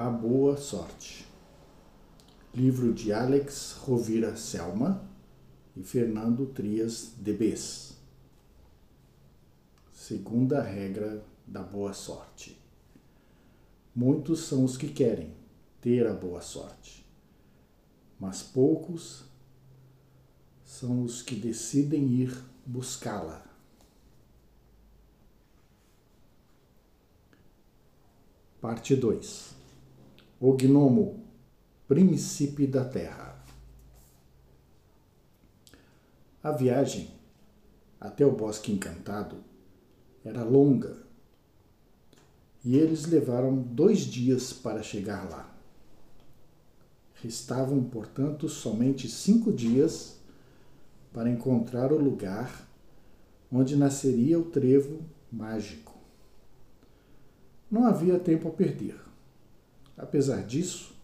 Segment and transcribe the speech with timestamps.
[0.00, 1.26] A Boa Sorte.
[2.54, 5.04] Livro de Alex Rovira Selma
[5.76, 7.96] e Fernando Trias Debes.
[9.92, 12.56] Segunda regra da boa sorte.
[13.92, 15.34] Muitos são os que querem
[15.80, 17.04] ter a boa sorte,
[18.20, 19.24] mas poucos
[20.64, 23.44] são os que decidem ir buscá-la.
[28.60, 29.57] Parte 2
[30.40, 31.24] O Gnomo,
[31.88, 33.44] Príncipe da Terra.
[36.40, 37.10] A viagem
[38.00, 39.42] até o Bosque Encantado
[40.24, 41.02] era longa
[42.64, 45.52] e eles levaram dois dias para chegar lá.
[47.14, 50.20] Restavam, portanto, somente cinco dias
[51.12, 52.64] para encontrar o lugar
[53.50, 55.00] onde nasceria o trevo
[55.32, 55.98] mágico.
[57.68, 59.07] Não havia tempo a perder.
[59.98, 60.94] Apesar disso,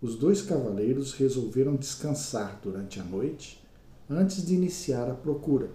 [0.00, 3.60] os dois cavaleiros resolveram descansar durante a noite
[4.08, 5.70] antes de iniciar a procura.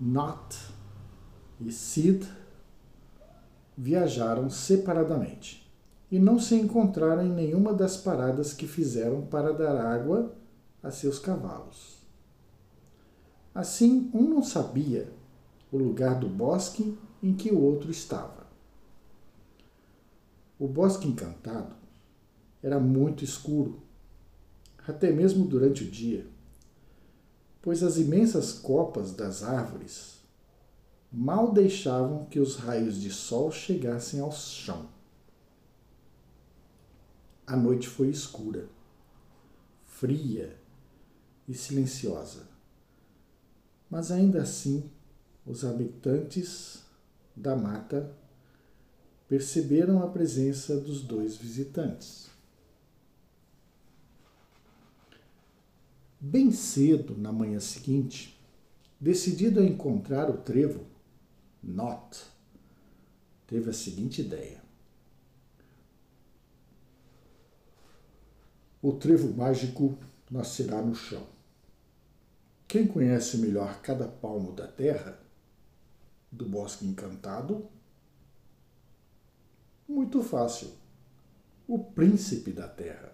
[0.00, 0.58] Not
[1.60, 2.26] e Sid
[3.76, 5.70] viajaram separadamente
[6.10, 10.34] e não se encontraram em nenhuma das paradas que fizeram para dar água
[10.82, 11.98] a seus cavalos.
[13.54, 15.12] Assim, um não sabia
[15.70, 18.41] o lugar do bosque em que o outro estava.
[20.58, 21.74] O bosque encantado
[22.62, 23.82] era muito escuro,
[24.86, 26.26] até mesmo durante o dia,
[27.60, 30.20] pois as imensas copas das árvores
[31.12, 34.88] mal deixavam que os raios de sol chegassem ao chão.
[37.46, 38.68] A noite foi escura,
[39.84, 40.58] fria
[41.46, 42.48] e silenciosa,
[43.90, 44.90] mas ainda assim
[45.44, 46.82] os habitantes
[47.36, 48.16] da mata
[49.32, 52.28] perceberam a presença dos dois visitantes.
[56.20, 58.38] Bem cedo na manhã seguinte,
[59.00, 60.84] decidido a encontrar o trevo,
[61.62, 62.26] Not
[63.46, 64.62] teve a seguinte ideia.
[68.82, 69.96] O trevo mágico
[70.30, 71.26] nascerá no chão.
[72.68, 75.18] Quem conhece melhor cada palmo da terra
[76.30, 77.66] do Bosque Encantado?
[79.88, 80.68] Muito fácil.
[81.66, 83.12] O príncipe da terra.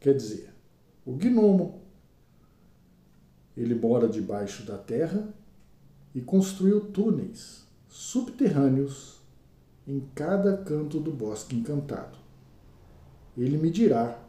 [0.00, 0.52] Quer dizer,
[1.04, 1.82] o gnomo.
[3.56, 5.32] Ele mora debaixo da terra
[6.14, 9.20] e construiu túneis subterrâneos
[9.86, 12.18] em cada canto do Bosque Encantado.
[13.36, 14.22] Ele me dirá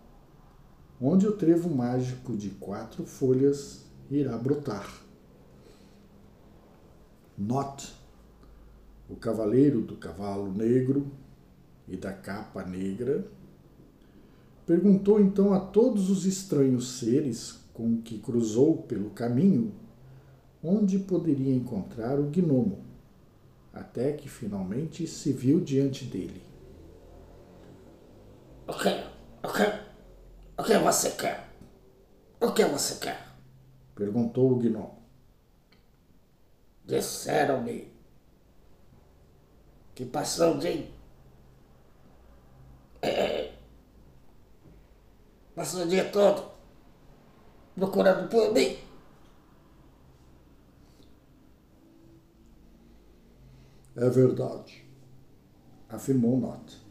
[1.00, 5.02] onde o trevo mágico de quatro folhas irá brotar.
[7.38, 7.94] Not,
[9.10, 11.12] o cavaleiro do cavalo negro
[11.88, 13.26] e da capa negra,
[14.66, 19.74] perguntou então a todos os estranhos seres com que cruzou pelo caminho
[20.64, 22.86] onde poderia encontrar o gnomo,
[23.74, 26.42] até que finalmente se viu diante dele.
[28.66, 28.90] O que?
[29.46, 29.84] O que?
[30.58, 31.50] O que você quer?
[32.40, 33.28] O que você quer?
[33.94, 35.04] Perguntou o gnomo.
[36.86, 37.93] Disseram-me
[39.96, 40.86] que passou de.
[43.02, 43.52] É,
[45.56, 46.54] passou o dia todo
[47.76, 48.78] procurando por mim.
[53.96, 54.84] É verdade,
[55.88, 56.82] afirmou Not,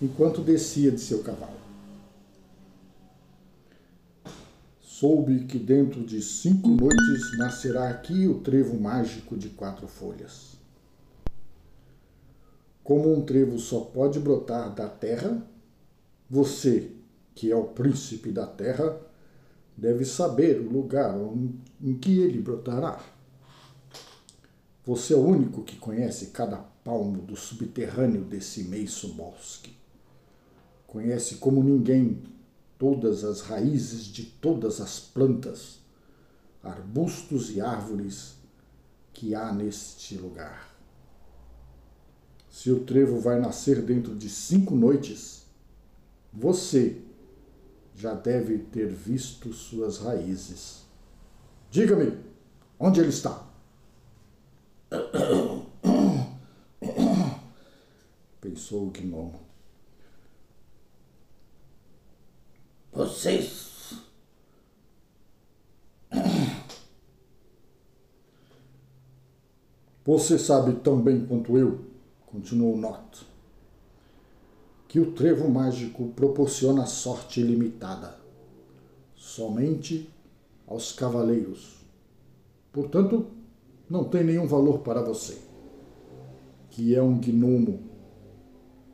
[0.00, 1.60] enquanto descia de seu cavalo.
[4.80, 10.55] Soube que dentro de cinco noites nascerá aqui o trevo mágico de quatro folhas.
[12.86, 15.44] Como um trevo só pode brotar da terra,
[16.30, 16.92] você,
[17.34, 18.96] que é o príncipe da terra,
[19.76, 21.12] deve saber o lugar
[21.82, 23.04] em que ele brotará.
[24.84, 29.76] Você é o único que conhece cada palmo do subterrâneo desse imenso bosque.
[30.86, 32.22] Conhece como ninguém
[32.78, 35.80] todas as raízes de todas as plantas,
[36.62, 38.36] arbustos e árvores
[39.12, 40.65] que há neste lugar.
[42.56, 45.44] Se o trevo vai nascer dentro de cinco noites,
[46.32, 47.02] você
[47.94, 50.86] já deve ter visto suas raízes.
[51.70, 52.18] Diga-me,
[52.80, 53.46] onde ele está?
[58.40, 59.38] Pensou o gnomo.
[62.90, 63.92] Vocês.
[70.06, 71.95] Você sabe tão bem quanto eu,
[72.36, 73.26] continuou Not,
[74.86, 78.18] que o trevo mágico proporciona sorte ilimitada,
[79.14, 80.10] somente
[80.66, 81.76] aos cavaleiros.
[82.72, 83.28] Portanto,
[83.88, 85.38] não tem nenhum valor para você,
[86.68, 87.88] que é um gnomo,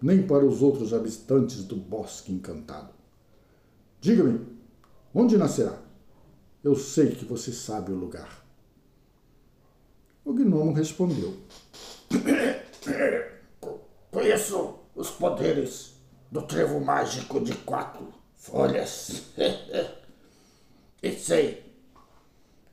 [0.00, 2.94] nem para os outros habitantes do bosque encantado.
[4.00, 4.47] Diga-me,
[5.12, 5.83] onde nascerá?
[6.62, 8.47] Eu sei que você sabe o lugar.
[10.25, 11.37] O gnomo respondeu:
[14.23, 15.95] Conheço os poderes
[16.31, 19.25] do trevo mágico de quatro folhas.
[21.03, 21.75] e sei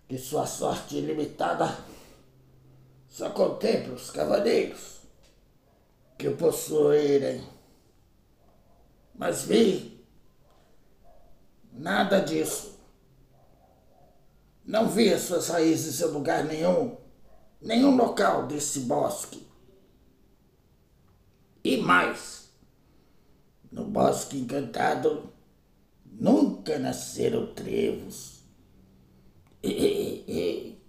[0.07, 1.75] que sua sorte ilimitada
[3.07, 4.99] só contempla os cavaleiros
[6.19, 7.43] que o possuírem.
[9.15, 10.05] Mas vi
[11.73, 12.77] nada disso.
[14.63, 16.95] Não vi as suas raízes em lugar nenhum,
[17.59, 19.48] nenhum local desse bosque.
[21.63, 22.49] E mais,
[23.71, 25.31] no bosque encantado
[26.05, 28.39] nunca nasceram trevos.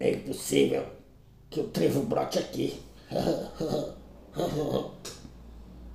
[0.00, 0.86] É impossível
[1.50, 2.80] que o trevo brote aqui.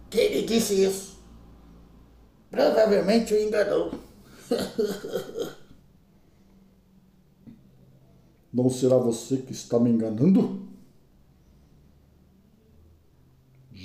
[0.10, 1.18] Quem lhe disse isso?
[2.51, 3.94] Provavelmente o enganou.
[8.54, 10.73] Não será você que está me enganando?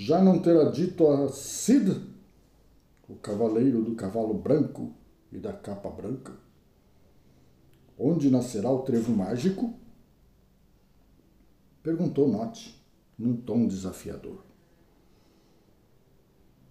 [0.01, 2.01] Já não terá dito a Cid,
[3.09, 4.93] o cavaleiro do cavalo branco
[5.33, 6.33] e da capa branca,
[7.99, 9.75] onde nascerá o trevo mágico?
[11.83, 12.81] Perguntou Note,
[13.19, 14.45] num tom desafiador.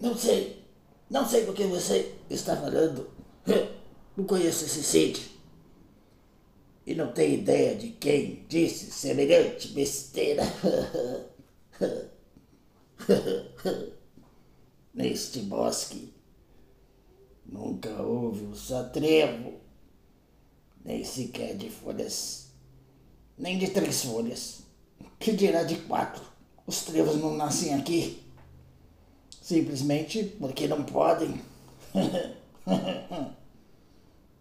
[0.00, 0.64] Não sei.
[1.10, 3.10] Não sei do que você está falando.
[4.16, 5.37] Não conheço esse Cid.
[6.88, 10.42] E não tenho ideia de quem disse semelhante besteira.
[14.94, 16.14] Neste bosque
[17.44, 19.60] nunca houve um só trevo,
[20.82, 22.52] nem sequer de folhas,
[23.36, 24.60] nem de três folhas.
[25.18, 26.24] Que dirá de quatro?
[26.66, 28.22] Os trevos não nascem aqui.
[29.42, 31.38] Simplesmente porque não podem.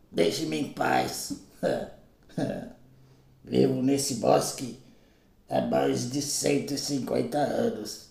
[0.10, 1.42] Deixe-me em paz.
[3.44, 4.80] Vivo nesse bosque
[5.50, 8.08] há mais de 150 anos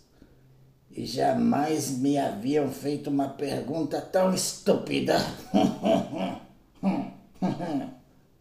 [0.91, 5.19] e jamais me haviam feito uma pergunta tão estúpida.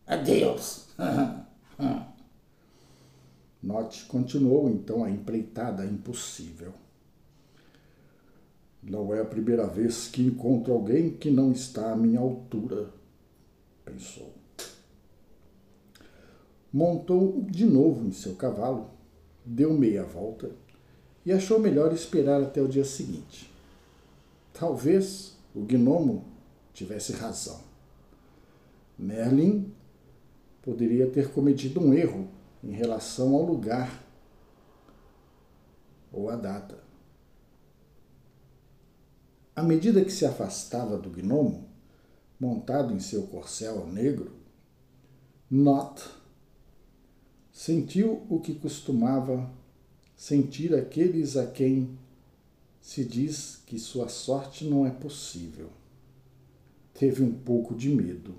[0.08, 0.86] Adeus.
[3.62, 6.74] Note continuou então a empreitada impossível.
[8.82, 12.90] Não é a primeira vez que encontro alguém que não está à minha altura,
[13.84, 14.45] pensou.
[16.76, 18.90] Montou de novo em seu cavalo,
[19.46, 20.52] deu meia volta
[21.26, 23.50] e achou melhor esperar até o dia seguinte.
[24.52, 26.26] Talvez o gnomo
[26.74, 27.62] tivesse razão.
[29.00, 29.74] Merlin
[30.62, 32.28] poderia ter cometido um erro
[32.62, 34.04] em relação ao lugar
[36.12, 36.78] ou à data.
[39.56, 41.70] À medida que se afastava do gnomo,
[42.38, 44.34] montado em seu corcel negro,
[45.50, 46.25] Not
[47.56, 49.50] sentiu o que costumava
[50.14, 51.98] sentir aqueles a quem
[52.82, 55.70] se diz que sua sorte não é possível.
[56.94, 58.36] Teve um pouco de medo.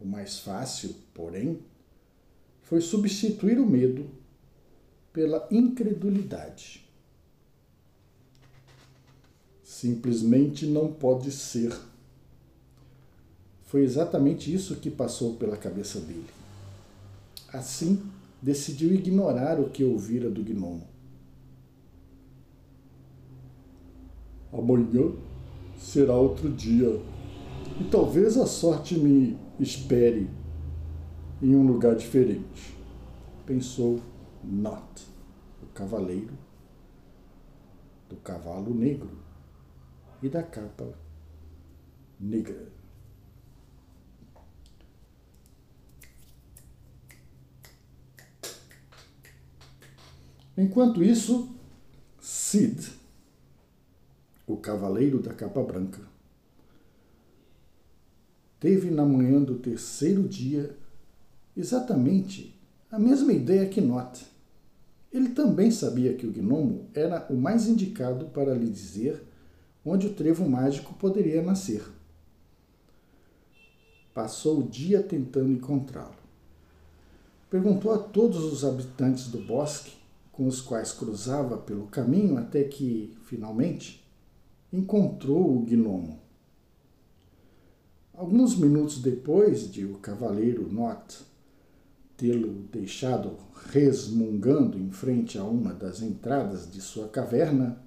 [0.00, 1.60] O mais fácil, porém,
[2.62, 4.08] foi substituir o medo
[5.12, 6.88] pela incredulidade.
[9.62, 11.78] Simplesmente não pode ser.
[13.64, 16.43] Foi exatamente isso que passou pela cabeça dele.
[17.54, 18.02] Assim,
[18.42, 20.88] decidiu ignorar o que ouvira do gnomo.
[24.52, 25.12] Amanhã
[25.76, 27.00] será outro dia
[27.80, 30.28] e talvez a sorte me espere
[31.40, 32.76] em um lugar diferente,
[33.46, 34.00] pensou
[34.42, 35.06] Not,
[35.62, 36.34] o cavaleiro
[38.08, 39.16] do cavalo negro
[40.20, 40.92] e da capa
[42.18, 42.73] negra.
[50.56, 51.48] Enquanto isso,
[52.20, 52.92] Sid,
[54.46, 56.00] o cavaleiro da capa branca,
[58.60, 60.76] teve na manhã do terceiro dia
[61.56, 62.56] exatamente
[62.90, 64.24] a mesma ideia que Not.
[65.12, 69.22] Ele também sabia que o gnomo era o mais indicado para lhe dizer
[69.84, 71.84] onde o trevo mágico poderia nascer.
[74.12, 76.14] Passou o dia tentando encontrá-lo.
[77.50, 80.03] Perguntou a todos os habitantes do bosque
[80.36, 84.04] com os quais cruzava pelo caminho até que, finalmente,
[84.72, 86.18] encontrou o gnomo.
[88.12, 91.24] Alguns minutos depois de o cavaleiro Not
[92.16, 93.36] tê-lo deixado
[93.72, 97.82] resmungando em frente a uma das entradas de sua caverna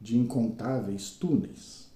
[0.00, 1.90] de incontáveis túneis.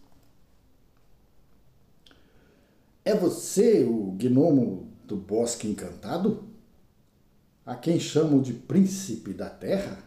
[3.04, 6.44] É você o gnomo do bosque encantado?
[7.66, 9.98] A quem chamam de príncipe da terra?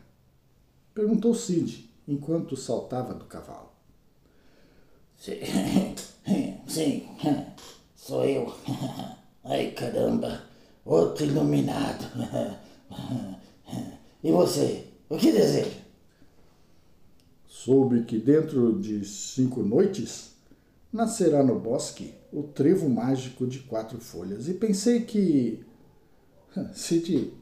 [0.94, 3.70] Perguntou Cid, enquanto saltava do cavalo.
[5.18, 5.34] Sim,
[6.66, 7.10] sim
[7.98, 8.56] sou eu.
[9.44, 10.42] Ai caramba,
[10.86, 12.06] outro iluminado.
[14.24, 15.80] E você, o que deseja?
[17.46, 20.32] Soube que dentro de cinco noites
[20.94, 25.66] nascerá no bosque o trevo mágico de quatro folhas e pensei que.
[26.74, 27.39] Cid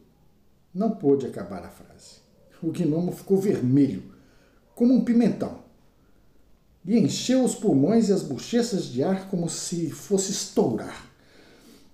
[0.78, 2.18] não pôde acabar a frase.
[2.62, 4.14] O gnomo ficou vermelho,
[4.76, 5.66] como um pimentão,
[6.86, 11.08] e encheu os pulmões e as bochechas de ar como se fosse estourar.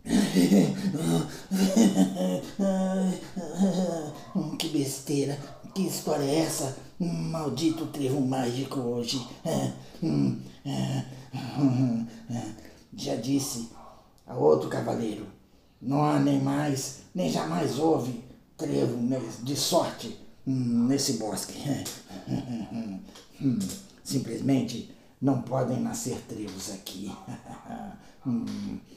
[4.59, 5.39] que besteira!
[5.73, 6.75] Que história é essa?
[6.99, 9.25] Maldito trevo mágico hoje.
[12.93, 13.69] Já disse
[14.27, 15.25] a outro cavaleiro:
[15.81, 18.97] não há nem mais, nem jamais houve trevo
[19.43, 21.61] de sorte nesse bosque.
[24.03, 27.11] Simplesmente não podem nascer trevos aqui.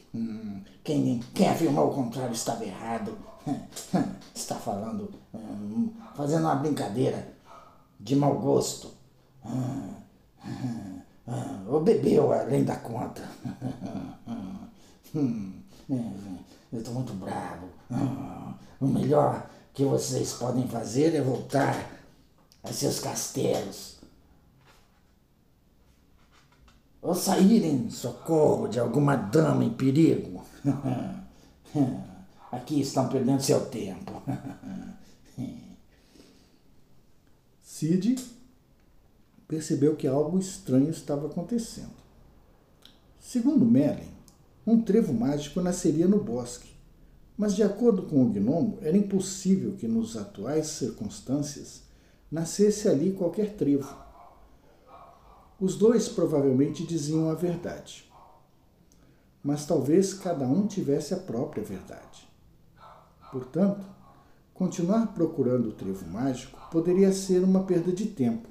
[0.83, 3.19] Quem, quem afirmou o contrário estava errado.
[4.35, 5.13] Está falando,
[6.15, 7.35] fazendo uma brincadeira
[7.99, 8.93] de mau gosto.
[11.69, 13.23] Ou bebeu além da conta.
[16.73, 17.69] Eu estou muito bravo.
[18.81, 21.75] O melhor que vocês podem fazer é voltar
[22.63, 23.97] a seus castelos
[27.07, 30.45] ou sair em socorro de alguma dama em perigo.
[32.51, 34.23] Aqui estão perdendo seu tempo.
[37.63, 38.17] Cid
[39.47, 41.95] percebeu que algo estranho estava acontecendo.
[43.21, 44.16] Segundo Merlin,
[44.67, 46.75] um trevo mágico nasceria no bosque,
[47.37, 51.83] mas de acordo com o gnomo, era impossível que nos atuais circunstâncias
[52.31, 53.95] nascesse ali qualquer trevo.
[55.61, 58.11] Os dois provavelmente diziam a verdade.
[59.43, 62.29] Mas talvez cada um tivesse a própria verdade.
[63.31, 63.87] Portanto,
[64.53, 68.49] continuar procurando o trevo mágico poderia ser uma perda de tempo.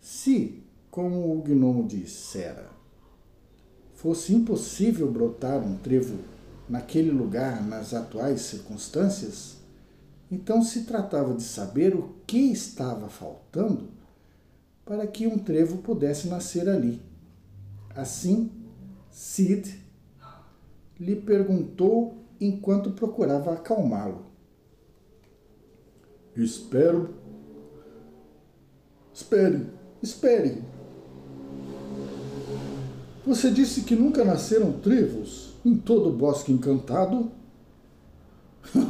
[0.00, 2.70] Se, como o gnomo dissera,
[4.02, 6.18] fosse impossível brotar um trevo
[6.68, 9.58] naquele lugar nas atuais circunstâncias,
[10.28, 13.90] então se tratava de saber o que estava faltando
[14.84, 17.00] para que um trevo pudesse nascer ali.
[17.94, 18.50] Assim,
[19.08, 19.72] Cid
[20.98, 24.26] lhe perguntou enquanto procurava acalmá-lo.
[26.34, 27.14] Espero.
[29.14, 29.68] Espere,
[30.02, 30.71] espere.
[33.24, 37.30] Você disse que nunca nasceram trevos em todo o bosque encantado?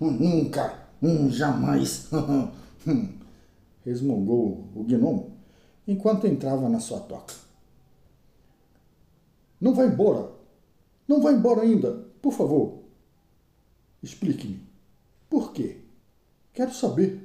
[0.00, 0.88] nunca,
[1.30, 2.10] jamais.
[3.86, 5.36] resmungou o gnomo
[5.86, 7.34] enquanto entrava na sua toca.
[9.60, 10.32] Não vá embora!
[11.06, 11.92] Não vá embora ainda!
[12.20, 12.80] Por favor!
[14.02, 14.60] Explique-me.
[15.30, 15.78] Por quê?
[16.52, 17.22] Quero saber.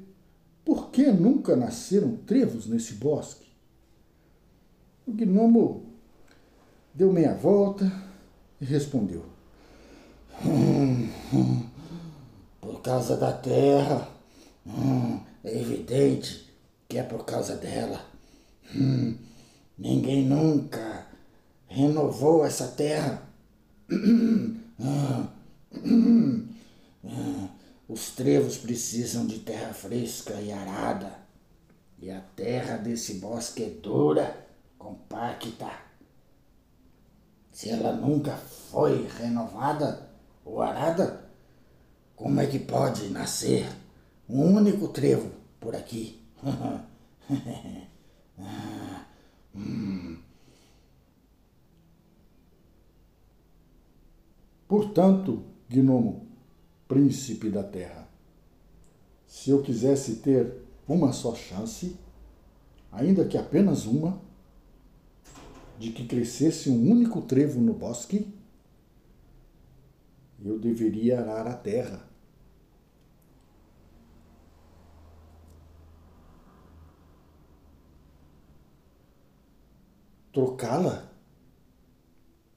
[0.64, 3.51] Por que nunca nasceram trevos nesse bosque?
[5.08, 5.84] O gnomo
[6.94, 7.92] deu meia volta
[8.60, 9.26] e respondeu:
[12.60, 14.08] Por causa da terra.
[15.44, 16.48] É evidente
[16.88, 18.06] que é por causa dela.
[19.78, 21.08] Ninguém nunca
[21.68, 23.24] renovou essa terra.
[27.88, 31.20] Os trevos precisam de terra fresca e arada.
[32.00, 34.48] E a terra desse bosque é dura,
[34.82, 35.72] compacta.
[37.52, 40.10] Se ela nunca foi renovada
[40.44, 41.30] ou arada,
[42.16, 43.70] como é que pode nascer
[44.28, 46.20] um único trevo por aqui?
[54.68, 56.28] Portanto, gnomo,
[56.88, 58.08] príncipe da terra,
[59.28, 61.98] se eu quisesse ter uma só chance,
[62.92, 64.22] ainda que apenas uma,
[65.82, 68.32] de que crescesse um único trevo no bosque,
[70.46, 72.08] eu deveria arar a terra.
[80.32, 81.12] Trocá-la?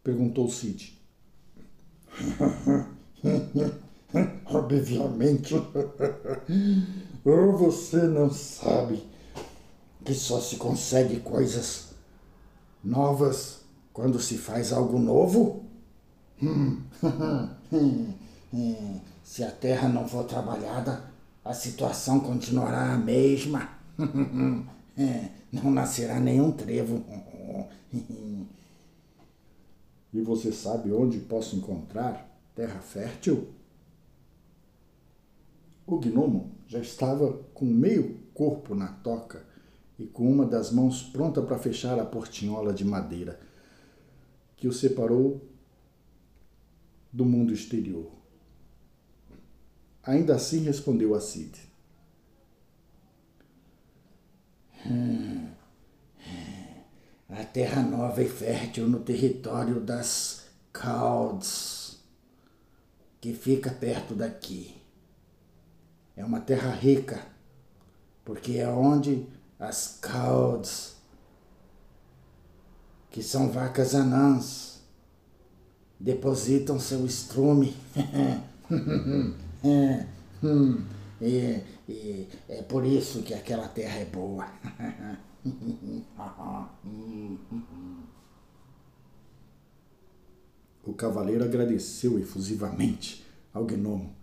[0.02, 1.00] perguntou Cid.
[4.44, 5.54] Obviamente.
[7.24, 9.02] Ou você não sabe
[10.04, 11.93] que só se consegue coisas
[12.84, 13.60] novas
[13.92, 15.64] quando se faz algo novo?
[19.24, 21.02] Se a terra não for trabalhada,
[21.44, 23.68] a situação continuará a mesma.
[25.52, 27.02] Não nascerá nenhum trevo.
[30.12, 33.48] E você sabe onde posso encontrar terra fértil?
[35.84, 39.42] O gnomo já estava com meio corpo na toca
[40.04, 43.40] e com uma das mãos pronta para fechar a portinhola de madeira
[44.54, 45.40] que o separou
[47.10, 48.12] do mundo exterior.
[50.02, 51.58] Ainda assim respondeu a Cid.
[54.86, 55.48] Hum,
[57.30, 61.98] a terra nova e fértil no território das Calds,
[63.22, 64.76] que fica perto daqui.
[66.14, 67.26] É uma terra rica,
[68.22, 69.26] porque é onde
[69.64, 70.96] as Calds,
[73.10, 74.82] que são vacas anãs,
[75.98, 77.74] depositam seu estrume.
[81.20, 84.46] e, e é por isso que aquela terra é boa.
[90.84, 94.14] o cavaleiro agradeceu efusivamente ao gnomo.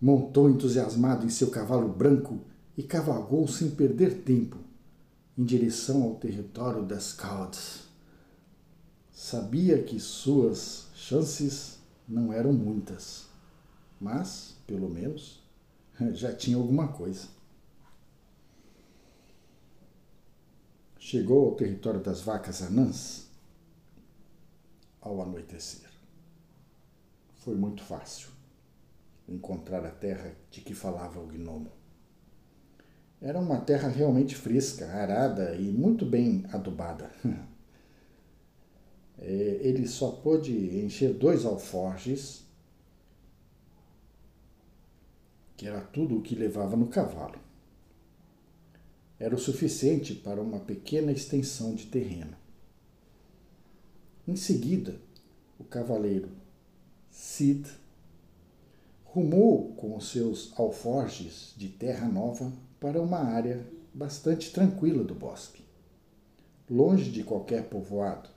[0.00, 2.40] Montou entusiasmado em seu cavalo branco
[2.80, 4.56] e cavalgou sem perder tempo
[5.36, 7.82] em direção ao território das Caldes.
[9.12, 13.26] Sabia que suas chances não eram muitas,
[14.00, 15.42] mas, pelo menos,
[16.14, 17.28] já tinha alguma coisa.
[20.98, 23.26] Chegou ao território das vacas anãs
[25.02, 25.90] ao anoitecer.
[27.40, 28.30] Foi muito fácil
[29.28, 31.79] encontrar a terra de que falava o gnomo.
[33.20, 37.10] Era uma terra realmente fresca, arada e muito bem adubada.
[39.22, 40.50] É, ele só pôde
[40.82, 42.42] encher dois alforjes,
[45.58, 47.38] que era tudo o que levava no cavalo.
[49.18, 52.34] Era o suficiente para uma pequena extensão de terreno.
[54.26, 54.98] Em seguida,
[55.58, 56.30] o cavaleiro
[57.10, 57.68] Cid
[59.04, 62.50] rumou com os seus alforjes de terra nova
[62.80, 65.62] para uma área bastante tranquila do bosque,
[66.68, 68.30] longe de qualquer povoado.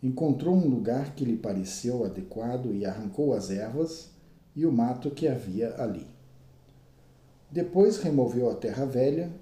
[0.00, 4.10] Encontrou um lugar que lhe pareceu adequado e arrancou as ervas
[4.54, 6.06] e o mato que havia ali.
[7.50, 9.34] Depois removeu a terra velha,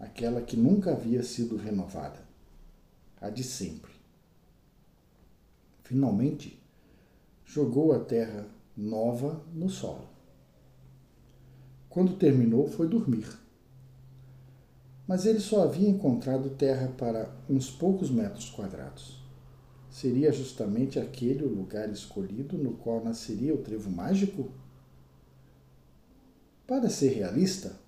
[0.00, 2.18] aquela que nunca havia sido renovada,
[3.20, 3.92] a de sempre.
[5.82, 6.58] Finalmente,
[7.44, 10.11] jogou a terra nova no solo.
[11.92, 13.28] Quando terminou, foi dormir.
[15.06, 19.20] Mas ele só havia encontrado terra para uns poucos metros quadrados.
[19.90, 24.50] Seria justamente aquele o lugar escolhido no qual nasceria o trevo mágico?
[26.66, 27.78] Para ser realista,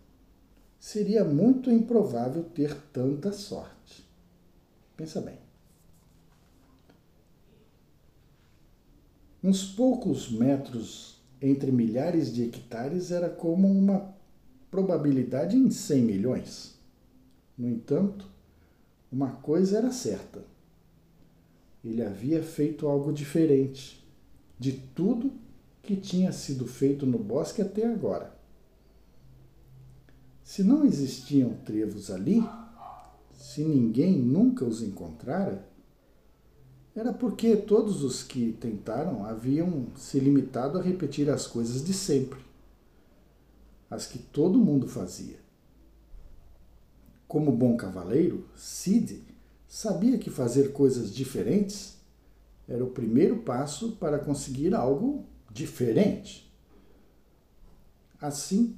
[0.79, 4.05] seria muito improvável ter tanta sorte.
[4.99, 5.39] Pensa bem.
[9.43, 11.14] Uns poucos metros
[11.47, 14.15] entre milhares de hectares era como uma
[14.71, 16.75] probabilidade em 100 milhões.
[17.57, 18.27] No entanto,
[19.13, 20.43] uma coisa era certa:
[21.85, 24.03] ele havia feito algo diferente
[24.59, 25.33] de tudo
[25.83, 28.35] que tinha sido feito no bosque até agora.
[30.43, 32.43] Se não existiam trevos ali,
[33.35, 35.69] se ninguém nunca os encontrara,
[36.95, 42.39] era porque todos os que tentaram haviam se limitado a repetir as coisas de sempre,
[43.91, 45.39] as que todo mundo fazia.
[47.27, 49.25] Como bom cavaleiro, Cid
[49.67, 51.99] sabia que fazer coisas diferentes
[52.69, 56.49] era o primeiro passo para conseguir algo diferente.
[58.21, 58.77] Assim,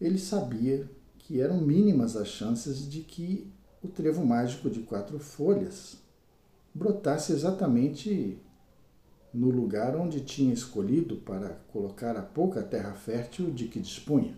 [0.00, 0.90] ele sabia
[1.20, 3.48] que eram mínimas as chances de que
[3.80, 6.07] o trevo mágico de quatro folhas
[6.78, 8.38] brotasse exatamente
[9.34, 14.34] no lugar onde tinha escolhido para colocar a pouca terra fértil de que dispunha.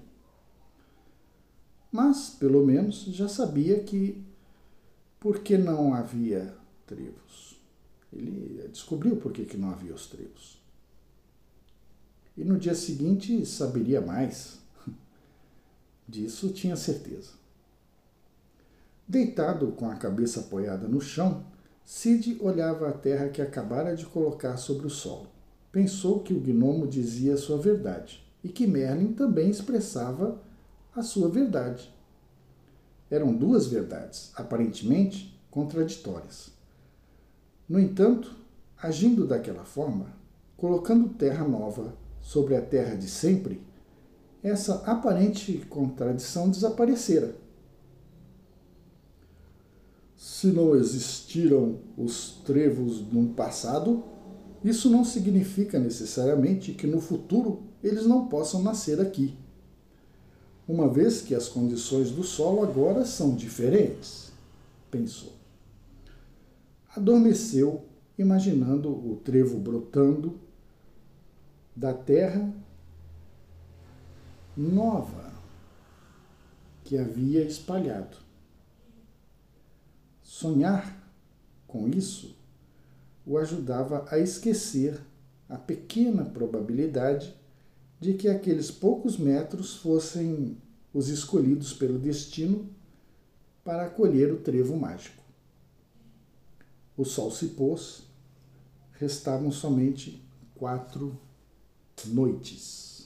[1.92, 4.24] Mas, pelo menos, já sabia que
[5.18, 6.54] por que não havia
[6.86, 7.60] trevos.
[8.12, 10.60] Ele descobriu por que, não havia os trevos.
[12.36, 14.58] E no dia seguinte saberia mais.
[16.08, 17.32] Disso tinha certeza.
[19.06, 21.44] Deitado com a cabeça apoiada no chão,
[21.84, 25.26] Cid olhava a terra que acabara de colocar sobre o solo.
[25.72, 30.40] Pensou que o gnomo dizia a sua verdade e que Merlin também expressava
[30.94, 31.92] a sua verdade.
[33.10, 36.52] Eram duas verdades, aparentemente contraditórias.
[37.68, 38.36] No entanto,
[38.80, 40.14] agindo daquela forma,
[40.56, 43.60] colocando terra nova sobre a terra de sempre,
[44.42, 47.34] essa aparente contradição desaparecera.
[50.20, 54.04] Se não existiram os trevos no passado,
[54.62, 59.34] isso não significa necessariamente que no futuro eles não possam nascer aqui
[60.70, 64.30] uma vez que as condições do solo agora são diferentes,
[64.88, 65.32] pensou.
[66.94, 67.84] Adormeceu,
[68.16, 70.38] imaginando o trevo brotando
[71.74, 72.52] da terra
[74.56, 75.32] nova
[76.84, 78.16] que havia espalhado.
[80.40, 80.98] Sonhar
[81.66, 82.34] com isso
[83.26, 84.98] o ajudava a esquecer
[85.46, 87.36] a pequena probabilidade
[88.00, 90.56] de que aqueles poucos metros fossem
[90.94, 92.70] os escolhidos pelo destino
[93.62, 95.22] para acolher o trevo mágico.
[96.96, 98.04] O sol se pôs,
[98.92, 100.24] restavam somente
[100.54, 101.20] quatro
[102.06, 102.99] noites.